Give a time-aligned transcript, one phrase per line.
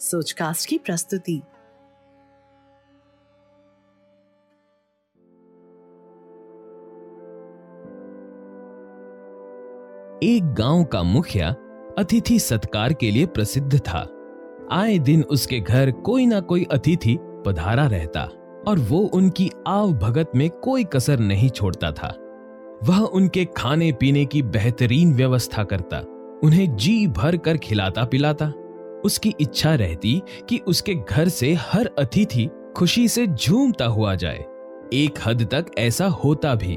[0.00, 1.36] सोचकास्ट की प्रस्तुति।
[10.22, 11.54] एक गाँव का मुखिया
[11.98, 14.08] अतिथि सत्कार के लिए प्रसिद्ध था।
[14.72, 18.22] आए दिन उसके घर कोई ना कोई अतिथि पधारा रहता
[18.68, 22.14] और वो उनकी आव भगत में कोई कसर नहीं छोड़ता था।
[22.84, 25.98] वह उनके खाने पीने की बेहतरीन व्यवस्था करता,
[26.44, 28.52] उन्हें जी भर कर खिलाता पिलाता।
[29.04, 34.44] उसकी इच्छा रहती कि उसके घर से हर अतिथि खुशी से झूमता हुआ जाए।
[34.94, 36.74] एक हद तक ऐसा होता भी।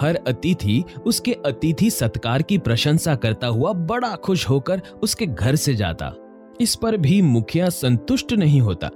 [0.00, 5.74] हर अतिथि उसके अतिथि सत्कार की प्रशंसा करता हुआ बड़ा खुश होकर उसके घर से
[5.74, 6.12] जाता।
[6.60, 8.90] इस पर भी मुखिया संतुष्ट नहीं होता,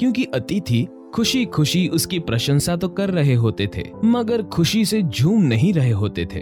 [0.00, 5.42] क्योंकि अतिथि खुशी खुशी उसकी प्रशंसा तो कर रहे होते थे, मगर खुशी से झूम
[5.42, 6.40] नहीं रहे होते थे।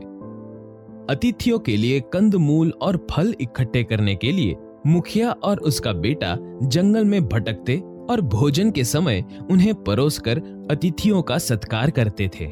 [1.11, 7.05] अतिथियों के लिए कंदमूल और फल इकट्ठे करने के लिए मुखिया और उसका बेटा जंगल
[7.05, 7.77] में भटकते
[8.11, 10.39] और भोजन के समय उन्हें परोसकर
[10.71, 12.45] अतिथियों का सत्कार करते थे।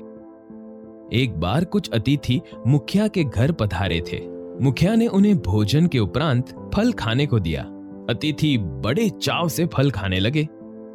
[1.12, 4.20] एक बार कुछ अतिथि मुखिया के घर पधारे थे।
[4.64, 7.62] मुखिया ने उन्हें भोजन के उपरांत फल खाने को दिया।
[8.10, 10.48] अतिथि बड़े चाव से फल खाने लगे।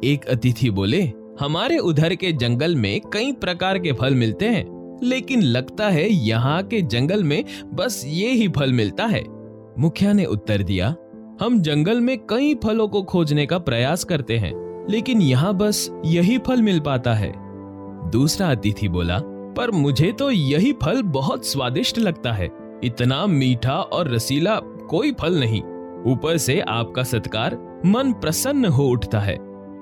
[0.04, 1.02] एक अतिथि बोले,
[1.40, 6.62] हमारे उधर के जंगल में कई प्रकार के फल मिलते हैं, लेकिन लगता है यहाँ
[6.62, 9.24] के जंगल में बस ये ही फल मिलता है।
[9.78, 10.94] मुखिया ने उत्तर दिया
[11.40, 14.52] हम जंगल में कई फलों को खोजने का प्रयास करते हैं,
[14.90, 17.32] लेकिन यहाँ बस यही फल मिल पाता है।
[18.10, 19.18] दूसरा अतिथि बोला,
[19.56, 22.48] पर मुझे तो यही फल बहुत स्वादिष्ट लगता है।
[22.84, 24.54] इतना मीठा और रसीला
[24.90, 25.62] कोई फल नहीं।
[26.12, 27.56] ऊपर से आपका सत्कार
[27.86, 29.36] मन प्रसन्न हो उठता है।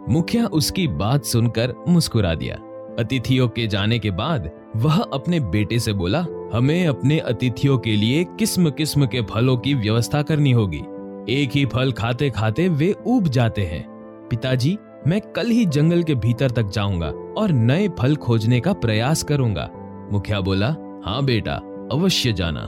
[0.09, 2.55] मुखिया उसकी बात सुनकर मुस्कुरा दिया।
[2.99, 8.25] अतिथियों के जाने के बाद वह अपने बेटे से बोला, हमें अपने अतिथियों के लिए
[8.39, 10.83] किस्म किस्म के फलों की व्यवस्था करनी होगी।
[11.29, 13.85] एक ही फल खाते खाते वे ऊब जाते हैं।
[14.31, 17.07] पिताजी, मैं कल ही जंगल के भीतर तक जाऊँगा
[17.37, 19.69] और नए फल खोजने का प्रयास करूँगा।
[20.13, 20.69] मुखिया बोला
[21.05, 21.55] हाँ बेटा,
[21.93, 22.61] अवश्य जाना।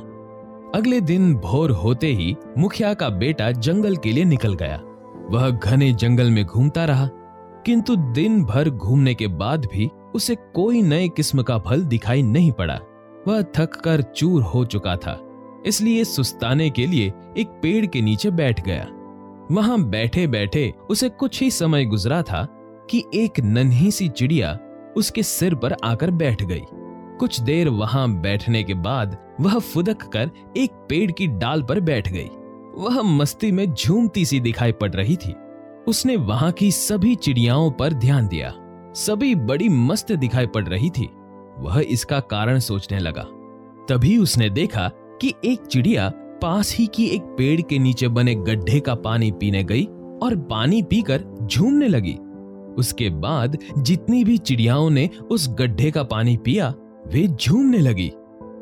[0.75, 4.81] अगले दिन भोर होते ही मुखिया का बेटा जंगल के लिए निकल गया।
[5.31, 7.09] वह घने जंगल में घूमता रहा,
[7.67, 12.53] किंतु दिन भर घूमने के बाद भी उसे कोई नए किस्म का फल दिखाई नहीं
[12.53, 12.81] पड़ा।
[13.29, 15.21] वह थक कर चूर हो चुका था।
[15.67, 18.87] इसलिए सुस्ताने के लिए एक पेड़ के नीचे बैठ गया।
[19.51, 22.47] वहाँ बैठे बैठे उसे कुछ ही समय गुजरा था
[22.91, 24.59] कि एक नन्ही सी चिड़िया
[24.97, 26.63] उसके सिर पर आकर बैठ गई।
[27.19, 32.09] कुछ देर वहाँ बैठने के बाद वह फुदक कर एक पेड़ की डाल पर बैठ
[32.09, 32.29] गई।
[32.75, 35.35] वह मस्ती में झूमती सी दिखाई पड़ रही थी।
[35.89, 38.53] उसने वहाँ की सभी चिड़ियाओं पर ध्यान दिया।
[38.97, 41.09] सभी बड़ी मस्त दिखाई पड़ रही थी।
[41.59, 43.23] वह इसका कारण सोचने लगा।
[43.89, 48.81] तभी उसने देखा कि एक चिड़िया पास ही की एक पेड़ के नीचे बने गड्ढे
[48.81, 49.85] का पानी पीने गई
[50.23, 52.15] और पानी पीकर झूमने लगी।
[52.79, 56.75] उसके बाद जितनी भी चिड़ियाओं ने उस गड्ढे का पानी पिया,
[57.07, 58.13] वे झूमने लगी।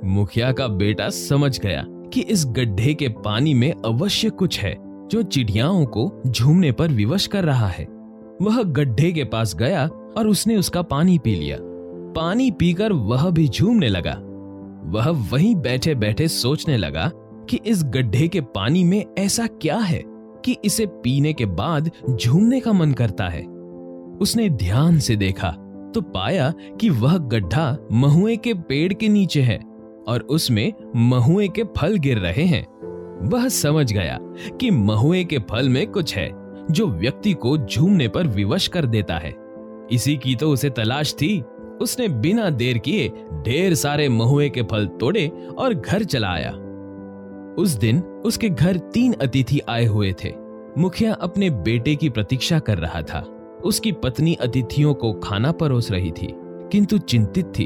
[0.04, 4.76] मुखिया का बेटा समझ गया कि इस गड्ढे के पानी में अवश्य कुछ है
[5.08, 7.84] जो चिड़ियाओं को झूमने पर विवश कर रहा है।
[8.42, 11.56] वह गड्ढे के पास गया और उसने उसका पानी पी लिया।
[12.16, 14.31] पानी पीकर वह भी झूमने लगा।
[14.84, 17.10] वह वहीं बैठे बैठे सोचने लगा
[17.50, 20.02] कि इस गड्ढे के पानी में ऐसा क्या है
[20.44, 23.42] कि इसे पीने के बाद झूमने का मन करता है।
[24.20, 25.50] उसने ध्यान से देखा
[25.94, 29.58] तो पाया कि वह गड्ढा महुए के पेड़ के नीचे है
[30.08, 32.66] और उसमें महुए के फल गिर रहे हैं।
[33.28, 34.18] वह समझ गया
[34.60, 36.30] कि महुए के फल में कुछ है
[36.70, 39.34] जो व्यक्ति को झूमने पर विवश कर देता है।
[39.92, 41.42] इसी की तो उसे तलाश थी।
[41.82, 43.08] उसने बिना देर किए
[43.42, 45.26] ढेर सारे महुए के फल तोड़े
[45.58, 46.50] और घर चला आया।
[47.58, 50.32] उस दिन उसके घर तीन अतिथि आए हुए थे।
[50.78, 53.20] मुखिया अपने बेटे की प्रतीक्षा कर रहा था।
[53.64, 56.28] उसकी पत्नी अतिथियों को खाना परोस रही थी,
[56.72, 57.64] किंतु चिंतित थी।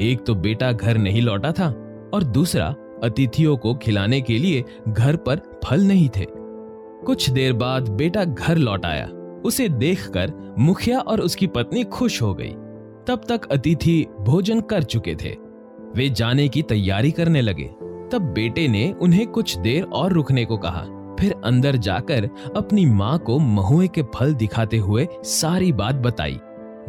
[0.00, 1.68] एक तो बेटा घर नहीं लौटा था
[2.14, 6.26] और दूसरा अतिथियों को खिलाने के लिए घर पर फल नहीं थे।
[7.06, 9.06] कुछ देर बाद बेटा घर लौट आया।
[9.44, 12.54] उसे देखकर मुखिया और उसकी पत्नी खुश हो गई।
[13.08, 15.36] तब तक अतिथि भोजन कर चुके थे।
[15.96, 17.64] वे जाने की तैयारी करने लगे।
[18.12, 20.82] तब बेटे ने उन्हें कुछ देर और रुकने को कहा।
[21.20, 26.38] फिर अंदर जाकर अपनी माँ को महुए के फल दिखाते हुए सारी बात बताई।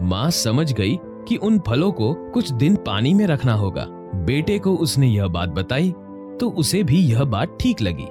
[0.02, 3.86] माँ समझ गई कि उन फलों को कुछ दिन पानी में रखना होगा।
[4.16, 5.94] बेटे को उसने यह बात बताई
[6.40, 8.08] तो उसे भी यह बात ठीक लगी।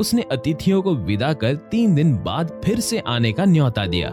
[0.00, 4.12] उसने अतिथियों को विदा कर तीन दिन बाद फिर से आने का न्योता दिया।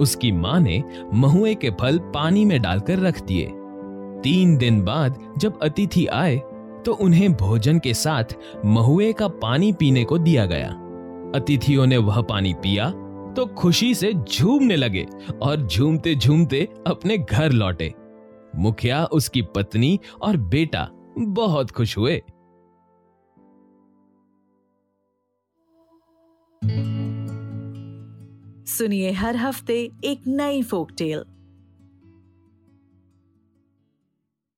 [0.00, 0.82] उसकी माँ ने
[1.14, 3.46] महुए के फल पानी में डालकर रख दिए।
[4.22, 6.36] तीन दिन बाद जब अतिथि आए
[6.86, 8.34] तो उन्हें भोजन के साथ
[8.64, 10.68] महुए का पानी पीने को दिया गया।
[11.34, 12.88] अतिथियों ने वह पानी पिया
[13.36, 15.06] तो खुशी से झूमने लगे
[15.42, 17.92] और झूमते झूमते अपने घर लौटे।
[18.56, 22.22] मुखिया, उसकी पत्नी और बेटा बहुत खुश हुए।
[28.78, 31.24] सुनिए हर हफ़्ते एक नई फोक टेल